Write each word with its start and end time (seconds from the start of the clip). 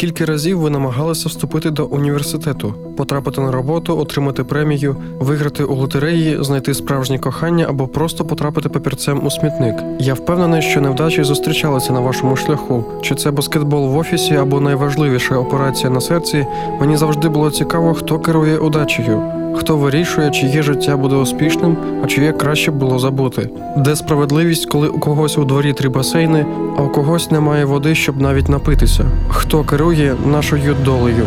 Скільки 0.00 0.24
разів 0.24 0.58
ви 0.58 0.70
намагалися 0.70 1.28
вступити 1.28 1.70
до 1.70 1.86
університету, 1.86 2.74
потрапити 2.96 3.40
на 3.40 3.50
роботу, 3.50 3.98
отримати 3.98 4.44
премію, 4.44 4.96
виграти 5.18 5.64
у 5.64 5.74
лотереї, 5.74 6.44
знайти 6.44 6.74
справжнє 6.74 7.18
кохання 7.18 7.66
або 7.68 7.88
просто 7.88 8.24
потрапити 8.24 8.68
папірцем 8.68 9.26
у 9.26 9.30
смітник? 9.30 9.74
Я 9.98 10.14
впевнений, 10.14 10.62
що 10.62 10.80
невдачі 10.80 11.24
зустрічалися 11.24 11.92
на 11.92 12.00
вашому 12.00 12.36
шляху. 12.36 12.84
Чи 13.02 13.14
це 13.14 13.30
баскетбол 13.30 13.88
в 13.88 13.96
офісі 13.96 14.34
або 14.34 14.60
найважливіша 14.60 15.36
операція 15.36 15.90
на 15.90 16.00
серці? 16.00 16.46
Мені 16.80 16.96
завжди 16.96 17.28
було 17.28 17.50
цікаво, 17.50 17.94
хто 17.94 18.18
керує 18.18 18.58
удачею. 18.58 19.39
Хто 19.54 19.76
вирішує, 19.76 20.30
чиє 20.30 20.62
життя 20.62 20.96
буде 20.96 21.16
успішним, 21.16 21.76
а 22.04 22.06
чиє 22.06 22.32
краще 22.32 22.70
було 22.70 22.98
забути? 22.98 23.48
Де 23.76 23.96
справедливість, 23.96 24.66
коли 24.66 24.88
у 24.88 24.98
когось 24.98 25.38
у 25.38 25.44
дворі 25.44 25.72
три 25.72 25.88
басейни, 25.88 26.46
а 26.78 26.82
у 26.82 26.88
когось 26.88 27.30
немає 27.30 27.64
води, 27.64 27.94
щоб 27.94 28.20
навіть 28.20 28.48
напитися? 28.48 29.04
Хто 29.28 29.64
керує 29.64 30.14
нашою 30.26 30.76
долею? 30.84 31.24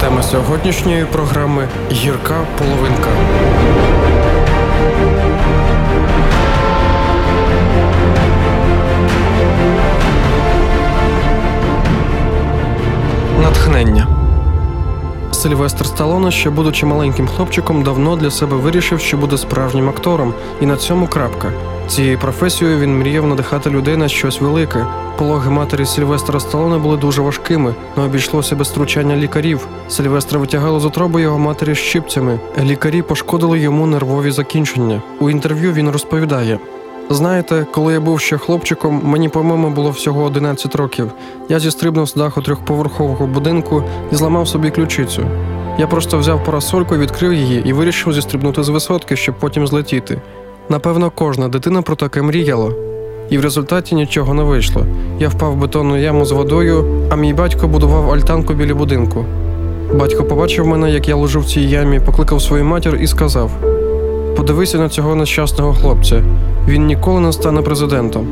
Тема 0.00 0.22
сьогоднішньої 0.22 1.04
програми 1.12 1.68
Гірка 1.92 2.40
половинка. 2.58 3.10
Сильвестр 15.44 15.86
Сталоне, 15.86 16.30
ще 16.30 16.50
будучи 16.50 16.86
маленьким 16.86 17.26
хлопчиком, 17.26 17.82
давно 17.82 18.16
для 18.16 18.30
себе 18.30 18.56
вирішив, 18.56 19.00
що 19.00 19.16
буде 19.16 19.38
справжнім 19.38 19.88
актором, 19.88 20.34
і 20.60 20.66
на 20.66 20.76
цьому 20.76 21.06
крапка. 21.06 21.52
Цією 21.88 22.18
професією 22.18 22.78
він 22.78 22.98
мріяв 22.98 23.26
надихати 23.26 23.70
людей 23.70 23.96
на 23.96 24.08
щось 24.08 24.40
велике. 24.40 24.86
Пологи 25.18 25.50
матері 25.50 25.86
Сильвестра 25.86 26.40
Сталоне 26.40 26.78
були 26.78 26.96
дуже 26.96 27.22
важкими, 27.22 27.74
але 27.96 28.06
обійшлося 28.06 28.56
без 28.56 28.68
втручання 28.68 29.16
лікарів. 29.16 29.66
Сильвестра 29.88 30.38
витягало 30.38 30.80
з 30.80 30.84
утроби 30.84 31.22
його 31.22 31.38
матері 31.38 31.74
щипцями. 31.74 32.40
Лікарі 32.62 33.02
пошкодили 33.02 33.58
йому 33.58 33.86
нервові 33.86 34.30
закінчення. 34.30 35.02
У 35.20 35.30
інтерв'ю 35.30 35.72
він 35.72 35.90
розповідає. 35.90 36.58
Знаєте, 37.10 37.66
коли 37.72 37.92
я 37.92 38.00
був 38.00 38.20
ще 38.20 38.38
хлопчиком, 38.38 39.00
мені, 39.04 39.28
по-моєму, 39.28 39.70
було 39.70 39.90
всього 39.90 40.24
11 40.24 40.74
років. 40.74 41.10
Я 41.48 41.58
зістрибнув 41.58 42.08
з 42.08 42.14
даху 42.14 42.42
трьохповерхового 42.42 43.26
будинку 43.26 43.82
і 44.12 44.14
зламав 44.14 44.48
собі 44.48 44.70
ключицю. 44.70 45.26
Я 45.78 45.86
просто 45.86 46.18
взяв 46.18 46.44
парасольку, 46.44 46.96
відкрив 46.96 47.32
її 47.32 47.62
і 47.64 47.72
вирішив 47.72 48.12
зістрибнути 48.12 48.62
з 48.62 48.68
висотки, 48.68 49.16
щоб 49.16 49.34
потім 49.38 49.66
злетіти. 49.66 50.20
Напевно, 50.68 51.12
кожна 51.14 51.48
дитина 51.48 51.82
про 51.82 51.96
таке 51.96 52.22
мріяла. 52.22 52.72
І 53.30 53.38
в 53.38 53.40
результаті 53.40 53.94
нічого 53.94 54.34
не 54.34 54.42
вийшло. 54.42 54.86
Я 55.18 55.28
впав 55.28 55.52
в 55.52 55.56
бетонну 55.56 55.96
яму 55.96 56.24
з 56.24 56.32
водою, 56.32 56.84
а 57.10 57.16
мій 57.16 57.34
батько 57.34 57.68
будував 57.68 58.10
альтанку 58.10 58.54
біля 58.54 58.74
будинку. 58.74 59.24
Батько 59.94 60.24
побачив 60.24 60.66
мене, 60.66 60.90
як 60.90 61.08
я 61.08 61.16
лежу 61.16 61.40
в 61.40 61.46
цій 61.46 61.60
ямі, 61.60 62.00
покликав 62.00 62.42
свою 62.42 62.64
матір 62.64 62.98
і 63.00 63.06
сказав: 63.06 63.50
Подивися 64.36 64.78
на 64.78 64.88
цього 64.88 65.14
нещасного 65.14 65.72
хлопця. 65.72 66.22
Він 66.68 66.86
ніколи 66.86 67.20
не 67.20 67.32
стане 67.32 67.62
президентом. 67.62 68.26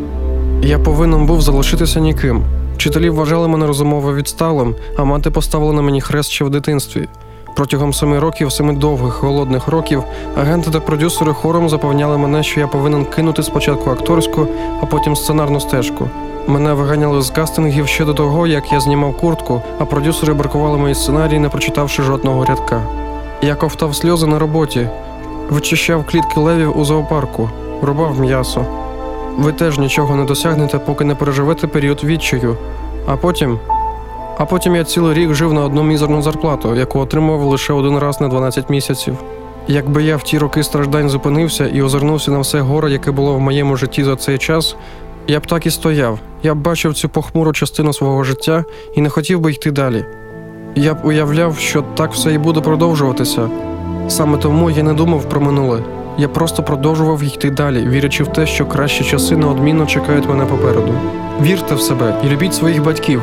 Я 0.62 0.78
повинен 0.78 1.27
був 1.27 1.41
залишитися 1.42 2.00
ніким. 2.00 2.42
Вчителі 2.75 3.11
вважали 3.11 3.48
мене 3.48 3.66
розумово 3.66 4.14
відсталим, 4.14 4.75
а 4.97 5.05
мати 5.05 5.30
поставила 5.30 5.72
на 5.72 5.83
мені 5.83 6.00
хрест 6.00 6.30
ще 6.30 6.44
в 6.44 6.50
дитинстві. 6.50 7.08
Протягом 7.56 7.92
семи 7.92 8.19
років, 8.19 8.53
семи 8.53 8.72
довгих 8.72 9.22
голодних 9.22 9.69
років, 9.69 10.03
агенти 10.36 10.70
та 10.70 10.80
продюсери 10.80 11.33
хором 11.33 11.69
запевняли 11.69 12.19
мене, 12.19 12.42
що 12.42 12.60
я 12.60 12.66
повинен 12.66 13.05
кинути 13.05 13.42
спочатку 13.42 13.91
акторську, 13.91 14.47
а 14.83 14.86
потім 14.86 15.16
сценарну 15.16 15.60
стежку. 15.60 16.08
Мене 16.47 16.72
виганяли 16.72 17.22
з 17.22 17.30
кастингів 17.30 17.86
ще 17.86 18.05
до 18.05 18.14
того, 18.14 18.47
як 18.47 18.72
я 18.72 18.80
знімав 18.80 19.16
куртку, 19.16 19.62
а 19.78 19.84
продюсери 19.84 20.34
бракували 20.34 20.78
мої 20.78 20.94
сценарії, 20.94 21.38
не 21.38 21.48
прочитавши 21.48 22.03
жодного 22.03 22.44
рядка. 22.44 22.82
Я 23.42 23.54
ковтав 23.54 23.97
сльози 23.97 24.26
на 24.26 24.38
роботі, 24.38 24.88
вичищав 25.50 26.06
клітки 26.06 26.41
левів 26.41 26.78
у 26.78 26.84
зоопарку, 26.84 27.50
рубав 27.82 28.20
м'ясо. 28.20 28.65
Ви 29.38 29.53
теж 29.53 29.78
нічого 29.78 30.16
не 30.16 30.25
досягнете, 30.25 30.78
поки 30.78 31.04
не 31.04 31.15
переживете 31.15 31.66
період 31.66 32.04
відчаю. 32.04 32.56
А 33.06 33.16
потім. 33.16 33.59
А 34.38 34.44
потім 34.44 34.76
я 34.76 34.84
цілий 34.84 35.15
рік 35.15 35.34
жив 35.34 35.53
на 35.53 35.65
одну 35.65 35.82
мізерну 35.82 36.22
зарплату, 36.22 36.75
яку 36.75 36.98
отримував 36.98 37.42
лише 37.42 37.72
один 37.72 37.98
раз 37.98 38.21
на 38.21 38.28
12 38.28 38.71
місяців. 38.71 39.16
Якби 39.69 40.03
я 40.03 40.16
в 40.16 40.22
ті 40.22 40.38
роки 40.38 40.62
страждань 40.62 41.09
зупинився 41.09 41.66
і 41.66 41.82
озирнувся 41.82 42.31
на 42.31 42.38
все 42.38 42.60
горе, 42.60 42.91
яке 42.91 43.10
було 43.10 43.34
в 43.34 43.41
моєму 43.41 43.76
житті 43.76 44.04
за 44.04 44.16
цей 44.16 44.38
час, 44.38 44.76
я 45.26 45.41
б 45.41 45.47
так 45.47 45.66
і 45.66 45.71
стояв. 45.71 46.19
Я 46.42 46.54
б 46.54 46.59
бачив 46.59 46.94
цю 46.94 47.09
похмуру 47.09 47.53
частину 47.53 47.92
свого 47.92 48.25
життя 48.25 48.65
і 48.94 49.00
не 49.00 49.09
хотів 49.09 49.41
би 49.41 49.53
йти 49.53 49.71
далі. 49.71 50.04
Я 50.75 50.94
б 50.94 50.97
уявляв, 51.04 51.59
що 51.59 51.82
так 51.94 52.12
все 52.12 52.32
і 52.32 52.38
буде 52.38 52.60
продовжуватися. 52.60 53.50
Саме 54.09 54.38
тому 54.38 54.71
я 54.71 54.82
не 54.82 54.94
думав 54.94 55.28
про 55.28 55.41
минуле. 55.41 55.82
Я 56.19 56.28
просто 56.28 56.62
продовжував 56.62 57.25
йти 57.25 57.50
далі, 57.50 57.89
вірячи 57.89 58.25
в 58.25 58.27
те, 58.27 58.47
що 58.47 58.67
кращі 58.67 59.05
часи 59.05 59.37
неодмінно 59.37 59.87
чекають 59.87 60.28
мене 60.28 60.45
попереду. 60.45 60.95
Вірте 61.43 61.75
в 61.75 61.81
себе 61.81 62.15
і 62.25 62.28
любіть 62.28 62.55
своїх 62.55 62.83
батьків. 62.83 63.23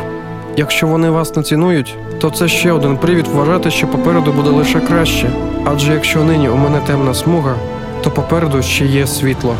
Якщо 0.58 0.88
вони 0.88 1.10
вас 1.10 1.36
не 1.36 1.44
цінують, 1.44 1.96
то 2.22 2.30
це 2.30 2.48
ще 2.48 2.72
один 2.72 2.98
привід 2.98 3.28
вважати, 3.28 3.72
що 3.72 3.88
попереду 3.88 4.32
буде 4.32 4.50
лише 4.50 4.80
краще. 4.80 5.30
Адже 5.66 5.94
якщо 5.94 6.24
нині 6.24 6.50
у 6.50 6.56
мене 6.56 6.80
темна 6.88 7.14
смуга, 7.14 7.56
то 8.04 8.12
попереду 8.12 8.62
ще 8.62 8.86
є 8.86 9.08
світло. 9.08 9.56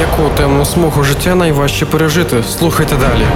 Яку 0.00 0.36
темну 0.36 0.64
смугу 0.64 1.04
життя 1.04 1.34
найважче 1.34 1.86
пережити? 1.86 2.42
Слухайте 2.42 2.96
далі. 2.96 3.26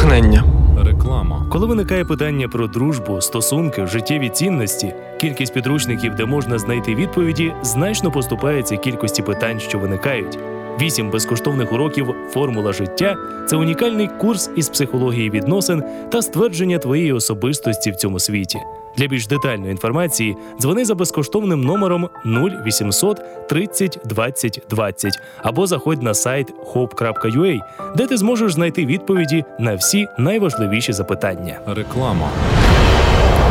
Натхнення. 0.00 0.44
Реклама. 0.84 1.46
Коли 1.50 1.66
виникає 1.66 2.04
питання 2.04 2.48
про 2.48 2.66
дружбу, 2.66 3.20
стосунки, 3.20 3.86
життєві 3.86 4.28
цінності, 4.28 4.94
кількість 5.20 5.54
підручників, 5.54 6.14
де 6.14 6.24
можна 6.24 6.58
знайти 6.58 6.94
відповіді, 6.94 7.52
значно 7.62 8.10
поступається 8.10 8.76
кількості 8.76 9.22
питань, 9.22 9.60
що 9.60 9.78
виникають. 9.78 10.38
Вісім 10.80 11.10
безкоштовних 11.10 11.72
уроків 11.72 12.14
Формула 12.30 12.72
життя 12.72 13.16
це 13.46 13.56
унікальний 13.56 14.08
курс 14.20 14.50
із 14.56 14.68
психології 14.68 15.30
відносин 15.30 15.82
та 16.12 16.22
ствердження 16.22 16.78
твоєї 16.78 17.12
особистості 17.12 17.90
в 17.90 17.96
цьому 17.96 18.18
світі. 18.18 18.58
Для 18.96 19.06
більш 19.06 19.26
детальної 19.26 19.70
інформації 19.70 20.36
дзвони 20.60 20.84
за 20.84 20.94
безкоштовним 20.94 21.60
номером 21.60 22.08
0800 22.24 23.20
30 23.48 23.98
20 24.04 24.62
20 24.70 25.12
або 25.42 25.66
заходь 25.66 26.02
на 26.02 26.14
сайт 26.14 26.54
hope.ua, 26.74 27.60
де 27.96 28.06
ти 28.06 28.16
зможеш 28.16 28.52
знайти 28.52 28.86
відповіді 28.86 29.44
на 29.58 29.74
всі 29.74 30.06
найважливіші 30.18 30.92
запитання. 30.92 31.60
Реклама. 31.66 32.28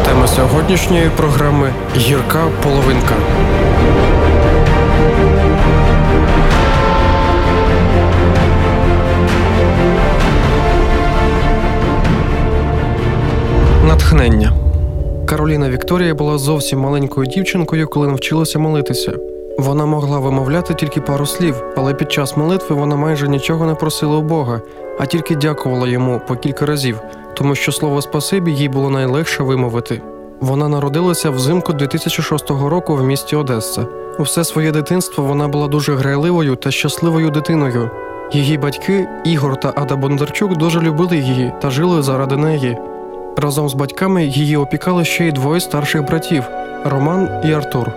Тема 0.06 0.28
сьогоднішньої 0.28 1.10
програми 1.18 1.74
Гірка 1.98 2.48
половинка. 2.64 3.16
Натхнення. 14.00 14.54
Кароліна 15.26 15.70
Вікторія 15.70 16.14
була 16.14 16.38
зовсім 16.38 16.80
маленькою 16.80 17.28
дівчинкою, 17.28 17.88
коли 17.88 18.08
навчилася 18.08 18.60
молитися. 18.60 19.14
Вона 19.58 19.86
могла 19.86 20.20
вимовляти 20.20 20.74
тільки 20.74 21.02
пару 21.02 21.26
слів, 21.26 21.64
але 21.78 21.94
під 21.94 22.12
час 22.12 22.38
молитви 22.38 22.76
вона 22.76 22.96
майже 22.96 23.28
нічого 23.28 23.66
не 23.66 23.76
просила 23.76 24.18
у 24.18 24.22
Бога, 24.22 24.62
а 25.00 25.06
тільки 25.06 25.36
дякувала 25.36 25.88
йому 25.88 26.22
по 26.28 26.36
кілька 26.36 26.66
разів, 26.66 27.00
тому 27.34 27.56
що 27.56 27.72
слово 27.72 28.02
спасибі 28.02 28.52
їй 28.52 28.70
було 28.70 28.90
найлегше 28.90 29.44
вимовити. 29.44 30.02
Вона 30.42 30.68
народилася 30.70 31.30
взимку 31.30 31.74
2006 31.74 32.50
року 32.50 32.96
в 32.96 33.04
місті 33.04 33.36
Одеса. 33.36 33.86
Усе 34.20 34.44
своє 34.44 34.72
дитинство 34.72 35.24
вона 35.24 35.48
була 35.48 35.68
дуже 35.68 35.96
грайливою 35.96 36.56
та 36.56 36.72
щасливою 36.72 37.30
дитиною. 37.30 37.90
Її 38.34 38.58
батьки 38.58 39.08
Ігор 39.26 39.60
та 39.60 39.74
Ада 39.76 39.96
Бондарчук 39.96 40.58
дуже 40.58 40.80
любили 40.80 41.18
її 41.18 41.54
та 41.62 41.70
жили 41.70 42.02
заради 42.02 42.38
неї. 42.38 42.78
Разом 43.38 43.70
з 43.70 43.74
батьками 43.74 44.26
її 44.26 44.58
опікали 44.58 45.06
ще 45.06 45.28
й 45.28 45.32
двоє 45.32 45.60
старших 45.60 46.06
братів 46.06 46.44
Роман 46.86 47.30
і 47.46 47.52
Артур. 47.52 47.92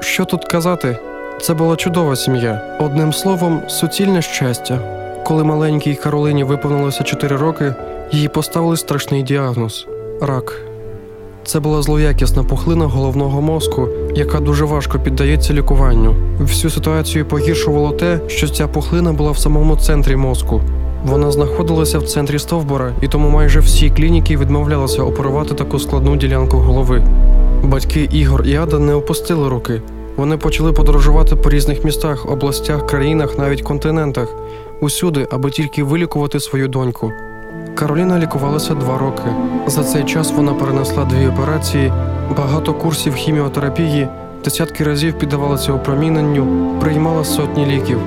Що 0.00 0.24
тут 0.24 0.44
казати? 0.44 0.98
Це 1.40 1.54
була 1.54 1.76
чудова 1.76 2.16
сім'я. 2.16 2.76
Одним 2.80 3.12
словом, 3.12 3.62
суцільне 3.68 4.22
щастя. 4.22 4.78
Коли 5.24 5.44
маленькій 5.44 5.94
Каролині 5.94 6.44
виповнилося 6.44 7.04
4 7.04 7.36
роки, 7.36 7.74
їй 8.12 8.28
поставили 8.28 8.76
страшний 8.76 9.22
діагноз 9.22 9.86
рак. 10.20 10.60
Це 11.44 11.60
була 11.60 11.82
злоякісна 11.82 12.44
пухлина 12.44 12.86
головного 12.86 13.42
мозку, 13.42 13.88
яка 14.14 14.40
дуже 14.40 14.64
важко 14.64 14.98
піддається 14.98 15.54
лікуванню. 15.54 16.14
Всю 16.40 16.70
ситуацію 16.70 17.26
погіршувало 17.26 17.92
те, 17.92 18.20
що 18.26 18.48
ця 18.48 18.68
пухлина 18.68 19.12
була 19.12 19.30
в 19.30 19.38
самому 19.38 19.76
центрі 19.76 20.16
мозку. 20.16 20.60
Вона 21.04 21.30
знаходилася 21.30 21.98
в 21.98 22.02
центрі 22.02 22.38
стовбура, 22.38 22.92
і 23.00 23.08
тому 23.08 23.30
майже 23.30 23.60
всі 23.60 23.90
клініки 23.90 24.36
відмовлялися 24.36 25.02
оперувати 25.02 25.54
таку 25.54 25.78
складну 25.78 26.16
ділянку 26.16 26.56
голови. 26.56 27.02
Батьки 27.64 28.08
Ігор 28.12 28.46
і 28.46 28.56
Ада 28.56 28.78
не 28.78 28.94
опустили 28.94 29.48
руки. 29.48 29.82
Вони 30.16 30.36
почали 30.36 30.72
подорожувати 30.72 31.36
по 31.36 31.50
різних 31.50 31.84
містах, 31.84 32.30
областях, 32.30 32.86
країнах, 32.86 33.38
навіть 33.38 33.62
континентах, 33.62 34.28
усюди, 34.80 35.28
аби 35.30 35.50
тільки 35.50 35.82
вилікувати 35.82 36.40
свою 36.40 36.68
доньку. 36.68 37.12
Кароліна 37.74 38.18
лікувалася 38.18 38.74
два 38.74 38.98
роки. 38.98 39.22
За 39.66 39.84
цей 39.84 40.04
час 40.04 40.32
вона 40.36 40.54
перенесла 40.54 41.04
дві 41.04 41.26
операції, 41.26 41.92
багато 42.36 42.74
курсів 42.74 43.14
хіміотерапії, 43.14 44.08
десятки 44.44 44.84
разів 44.84 45.18
піддавалася 45.18 45.72
опроміненню, 45.72 46.74
приймала 46.80 47.24
сотні 47.24 47.66
ліків. 47.66 47.98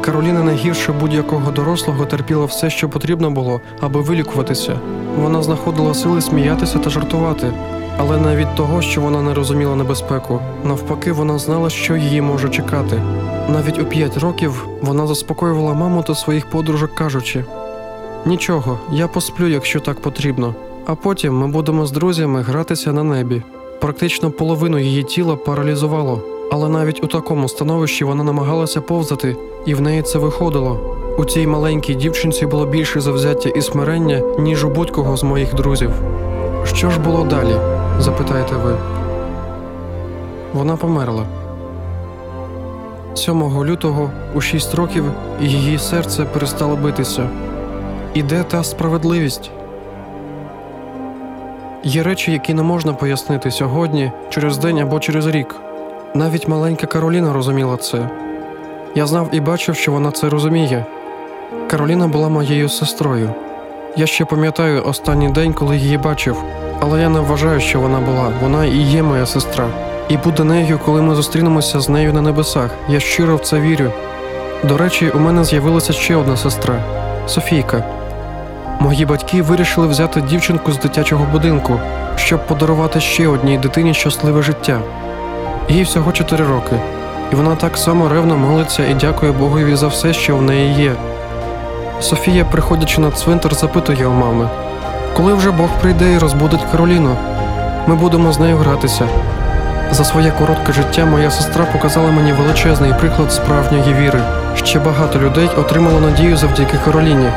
Кароліна 0.00 0.42
найгірше 0.42 0.92
будь-якого 0.92 1.50
дорослого 1.50 2.04
терпіла 2.06 2.44
все, 2.44 2.70
що 2.70 2.88
потрібно 2.88 3.30
було, 3.30 3.60
аби 3.80 4.00
вилікуватися. 4.00 4.78
Вона 5.16 5.42
знаходила 5.42 5.94
сили 5.94 6.20
сміятися 6.20 6.78
та 6.78 6.90
жартувати, 6.90 7.52
але 7.98 8.16
не 8.16 8.36
від 8.36 8.54
того, 8.54 8.82
що 8.82 9.00
вона 9.00 9.22
не 9.22 9.34
розуміла 9.34 9.76
небезпеку. 9.76 10.40
Навпаки, 10.64 11.12
вона 11.12 11.38
знала, 11.38 11.70
що 11.70 11.96
її 11.96 12.20
може 12.20 12.48
чекати. 12.48 13.02
Навіть 13.48 13.78
у 13.78 13.84
п'ять 13.84 14.16
років 14.18 14.66
вона 14.82 15.06
заспокоювала 15.06 15.74
маму 15.74 16.02
та 16.02 16.14
своїх 16.14 16.50
подружок, 16.50 16.94
кажучи: 16.94 17.44
нічого, 18.26 18.78
я 18.92 19.08
посплю, 19.08 19.46
якщо 19.46 19.80
так 19.80 20.00
потрібно. 20.00 20.54
А 20.86 20.94
потім 20.94 21.38
ми 21.38 21.48
будемо 21.48 21.86
з 21.86 21.92
друзями 21.92 22.42
гратися 22.42 22.92
на 22.92 23.04
небі. 23.04 23.42
Практично 23.80 24.30
половину 24.30 24.78
її 24.78 25.02
тіла 25.02 25.36
паралізувало, 25.36 26.22
але 26.50 26.68
навіть 26.68 27.04
у 27.04 27.06
такому 27.06 27.48
становищі 27.48 28.04
вона 28.04 28.24
намагалася 28.24 28.80
повзати, 28.80 29.36
і 29.66 29.74
в 29.74 29.80
неї 29.80 30.02
це 30.02 30.18
виходило. 30.18 30.96
У 31.18 31.24
цій 31.24 31.46
маленькій 31.46 31.94
дівчинці 31.94 32.46
було 32.46 32.66
більше 32.66 33.00
завзяття 33.00 33.48
і 33.48 33.62
смирення, 33.62 34.22
ніж 34.38 34.64
у 34.64 34.68
будь-кого 34.68 35.16
з 35.16 35.22
моїх 35.22 35.54
друзів. 35.54 35.90
Що 36.64 36.90
ж 36.90 37.00
було 37.00 37.24
далі? 37.24 37.54
запитаєте 37.98 38.54
ви. 38.56 38.76
Вона 40.52 40.76
померла. 40.76 41.26
7 43.14 43.64
лютого 43.64 44.10
у 44.34 44.40
6 44.40 44.74
років 44.74 45.04
її 45.40 45.78
серце 45.78 46.24
перестало 46.24 46.76
битися. 46.76 47.28
І 48.14 48.22
де 48.22 48.42
та 48.42 48.64
справедливість? 48.64 49.50
Є 51.84 52.02
речі, 52.02 52.32
які 52.32 52.54
не 52.54 52.62
можна 52.62 52.92
пояснити 52.92 53.50
сьогодні, 53.50 54.12
через 54.30 54.58
день 54.58 54.78
або 54.78 55.00
через 55.00 55.26
рік. 55.26 55.56
Навіть 56.14 56.48
маленька 56.48 56.86
Кароліна 56.86 57.32
розуміла 57.32 57.76
це. 57.76 58.08
Я 58.94 59.06
знав 59.06 59.28
і 59.32 59.40
бачив, 59.40 59.76
що 59.76 59.92
вона 59.92 60.10
це 60.10 60.28
розуміє. 60.28 60.84
Кароліна 61.70 62.08
була 62.08 62.28
моєю 62.28 62.68
сестрою. 62.68 63.30
Я 63.96 64.06
ще 64.06 64.24
пам'ятаю 64.24 64.82
останній 64.86 65.28
день, 65.28 65.52
коли 65.52 65.76
її 65.76 65.98
бачив, 65.98 66.42
але 66.80 67.00
я 67.00 67.08
не 67.08 67.20
вважаю, 67.20 67.60
що 67.60 67.80
вона 67.80 68.00
була. 68.00 68.32
Вона 68.42 68.64
і 68.64 68.76
є 68.76 69.02
моя 69.02 69.26
сестра. 69.26 69.66
І 70.08 70.16
буде 70.16 70.44
нею, 70.44 70.80
коли 70.84 71.02
ми 71.02 71.14
зустрінемося 71.14 71.80
з 71.80 71.88
нею 71.88 72.12
на 72.12 72.22
небесах. 72.22 72.70
Я 72.88 73.00
щиро 73.00 73.36
в 73.36 73.40
це 73.40 73.60
вірю. 73.60 73.92
До 74.64 74.76
речі, 74.76 75.10
у 75.14 75.18
мене 75.18 75.44
з'явилася 75.44 75.92
ще 75.92 76.16
одна 76.16 76.36
сестра 76.36 76.84
Софійка. 77.26 77.84
Мої 78.80 79.06
батьки 79.06 79.42
вирішили 79.42 79.86
взяти 79.86 80.20
дівчинку 80.20 80.72
з 80.72 80.78
дитячого 80.78 81.26
будинку, 81.32 81.80
щоб 82.16 82.46
подарувати 82.46 83.00
ще 83.00 83.28
одній 83.28 83.58
дитині 83.58 83.94
щасливе 83.94 84.42
життя. 84.42 84.80
Їй 85.70 85.82
всього 85.82 86.12
4 86.12 86.44
роки, 86.44 86.76
і 87.32 87.34
вона 87.34 87.56
так 87.56 87.76
само 87.76 88.08
ревно 88.08 88.36
молиться 88.36 88.86
і 88.86 88.94
дякує 88.94 89.32
Богові 89.32 89.76
за 89.76 89.86
все, 89.86 90.12
що 90.12 90.36
в 90.36 90.42
неї 90.42 90.82
є. 90.82 90.92
Софія, 92.00 92.44
приходячи 92.44 93.00
на 93.00 93.10
цвинтар, 93.10 93.54
запитує 93.54 94.06
у 94.06 94.12
мами, 94.12 94.48
коли 95.16 95.34
вже 95.34 95.50
Бог 95.50 95.68
прийде 95.80 96.12
і 96.12 96.18
розбудить 96.18 96.64
Кароліну, 96.72 97.16
ми 97.86 97.94
будемо 97.94 98.32
з 98.32 98.38
нею 98.38 98.56
гратися. 98.56 99.08
За 99.90 100.04
своє 100.04 100.30
коротке 100.30 100.72
життя 100.72 101.04
моя 101.04 101.30
сестра 101.30 101.64
показала 101.64 102.10
мені 102.10 102.32
величезний 102.32 102.94
приклад 103.00 103.32
справжньої 103.32 103.94
віри. 103.94 104.20
Ще 104.56 104.78
багато 104.78 105.18
людей 105.18 105.50
отримало 105.58 106.00
надію 106.00 106.36
завдяки 106.36 106.76
Кароліні. 106.84 107.28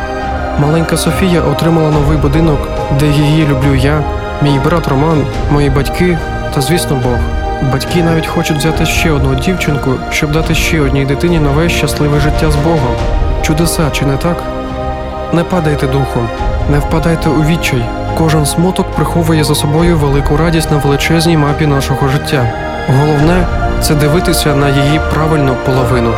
Маленька 0.60 0.98
Софія 0.98 1.42
отримала 1.42 1.92
новий 1.92 2.18
будинок, 2.18 2.68
де 3.00 3.08
її 3.08 3.48
люблю 3.48 3.76
я, 3.76 4.04
мій 4.42 4.60
брат 4.66 4.88
Роман, 4.88 5.26
мої 5.52 5.70
батьки 5.70 6.18
та, 6.56 6.62
звісно, 6.62 7.02
Бог. 7.04 7.43
Батьки 7.62 8.04
навіть 8.04 8.28
хочуть 8.28 8.58
взяти 8.58 8.86
ще 8.86 9.12
одну 9.12 9.36
дівчинку, 9.36 9.92
щоб 10.12 10.32
дати 10.32 10.56
ще 10.56 10.82
одній 10.82 11.06
дитині 11.06 11.40
нове 11.40 11.70
щасливе 11.70 12.20
життя 12.20 12.52
з 12.52 12.56
Богом. 12.56 12.96
Чудеса, 13.42 13.90
чи 13.92 14.06
не 14.06 14.18
так? 14.18 14.44
Не 15.34 15.44
падайте 15.44 15.88
духом, 15.88 16.30
не 16.72 16.80
впадайте 16.80 17.30
у 17.30 17.44
відчай. 17.44 17.86
Кожен 18.18 18.46
смуток 18.46 18.92
приховує 18.92 19.44
за 19.44 19.56
собою 19.56 19.98
велику 19.98 20.38
радість 20.38 20.72
на 20.72 20.78
величезній 20.78 21.38
мапі 21.38 21.66
нашого 21.66 22.08
життя. 22.08 22.54
Головне 23.00 23.48
це 23.82 23.96
дивитися 23.96 24.56
на 24.56 24.70
її 24.70 25.02
правильну 25.14 25.56
половину. 25.66 26.12